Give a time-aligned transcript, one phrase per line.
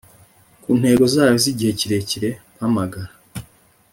[0.61, 3.11] ku ntego zayo zigihe kirekire mpamagara